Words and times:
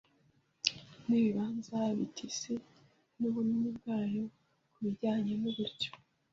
Nibibanza 1.05 1.77
bita 1.97 2.21
Isi 2.29 2.53
nubunini 3.17 3.69
bwayo 3.77 4.23
Kubijyanye 4.73 5.33
nuburyo 5.41 5.89